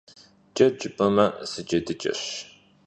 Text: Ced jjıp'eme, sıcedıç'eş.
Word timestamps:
Ced 0.55 0.73
jjıp'eme, 0.79 1.25
sıcedıç'eş. 1.51 2.21